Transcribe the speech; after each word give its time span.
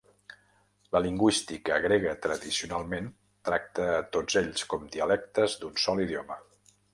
La 0.95 1.01
lingüística 1.05 1.75
grega 1.83 2.15
tradicionalment 2.23 3.11
tracta 3.51 3.85
a 3.97 4.01
tots 4.17 4.39
ells 4.43 4.65
com 4.73 4.89
dialectes 4.97 5.59
d'un 5.61 5.79
sol 5.85 6.03
idioma. 6.09 6.41